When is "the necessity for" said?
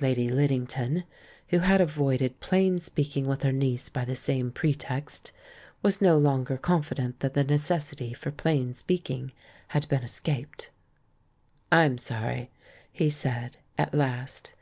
7.34-8.32